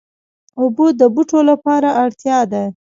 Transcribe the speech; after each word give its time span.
اوبه 0.59 0.87
د 0.99 1.01
بوټو 1.13 1.39
لپاره 1.49 1.89
اړتیا 2.03 2.39
ده. 2.51 2.63